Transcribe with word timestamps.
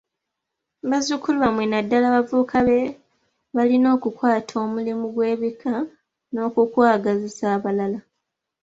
Bazzukulu 0.89 1.37
bammwe 1.43 1.63
naddala 1.67 2.05
abavubuka 2.09 2.57
be 2.67 2.79
balina 3.55 3.87
okukwata 3.95 4.51
omumuli 4.61 4.91
gw'ebika 5.13 5.73
n'okugwagazisa 6.33 7.45
abalala. 7.55 7.99